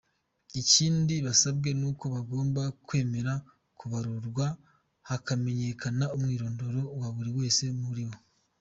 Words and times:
Ikindi 0.61 1.15
basabwe 1.25 1.69
nuko 1.79 2.03
bagomba 2.15 2.61
kwemera 2.87 3.33
kubarurwa, 3.79 4.45
hakamenyekana 5.09 6.05
umwirondoro 6.15 6.81
wa 6.99 7.07
buri 7.15 7.31
wese 7.37 7.63
muri 7.81 8.03
bo. 8.09 8.17